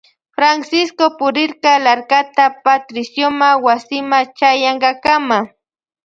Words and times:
Francisco 0.35 1.05
purirka 1.17 1.71
larkata 1.85 2.45
Patriciopa 2.63 3.49
wasima 3.65 4.19
chayankakama. 4.37 5.39